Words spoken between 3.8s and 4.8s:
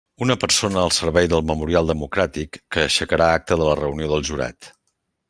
reunió del jurat.